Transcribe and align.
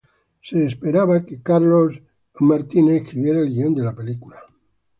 Se 0.41 0.65
esperaba 0.65 1.23
que 1.27 1.39
Charles 1.43 2.01
Randolph 2.33 2.71
escribiera 2.91 3.39
el 3.41 3.49
guion 3.53 3.75
de 3.75 3.83
la 3.83 3.95
película. 3.95 4.37